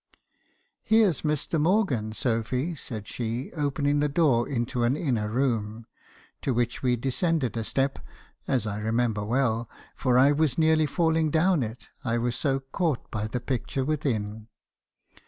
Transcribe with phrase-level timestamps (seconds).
[0.81, 1.61] "'Here's Mr.
[1.61, 5.85] Morgan, Sophy,' said she, opening the door into an inner room,
[6.41, 7.99] to which we descended a step,
[8.47, 13.11] as I remember well,— for I was nearly falling down it, I was so caught
[13.11, 14.47] by the picture within.